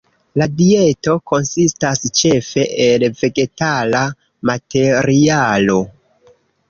La 0.41 0.45
dieto 0.59 1.13
konsistas 1.31 2.01
ĉefe 2.21 2.65
el 2.87 3.05
vegetala 3.21 4.01
materialo. 4.51 5.77